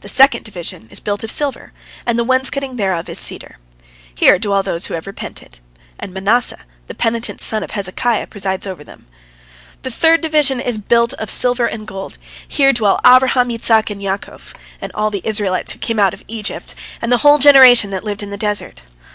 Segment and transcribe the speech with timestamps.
[0.00, 1.72] The second division is built of silver,
[2.04, 3.56] and the wainscoting thereof is of cedar.
[4.14, 5.58] Here dwell those who have repented,
[5.98, 9.06] and Manasseh, the penitent son of Hezekiah, presides over them.
[9.80, 12.18] The third division is built of silver and gold.
[12.46, 14.42] Here dwell Abraham, Isaac, and Jacob,
[14.82, 18.22] and all the Israelites who came out of Egypt, and the whole generation that lived
[18.22, 18.82] in the desert.